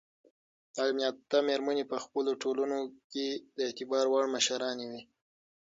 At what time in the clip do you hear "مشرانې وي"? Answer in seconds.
4.35-5.01